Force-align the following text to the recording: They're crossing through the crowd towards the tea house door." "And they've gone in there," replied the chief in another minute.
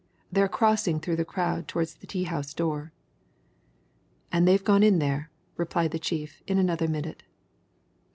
They're 0.31 0.47
crossing 0.49 0.99
through 0.99 1.17
the 1.17 1.23
crowd 1.25 1.67
towards 1.67 1.93
the 1.93 2.07
tea 2.07 2.23
house 2.23 2.55
door." 2.55 2.91
"And 4.31 4.47
they've 4.47 4.63
gone 4.63 4.81
in 4.81 4.97
there," 4.97 5.29
replied 5.57 5.91
the 5.91 5.99
chief 5.99 6.41
in 6.47 6.57
another 6.57 6.87
minute. 6.87 7.21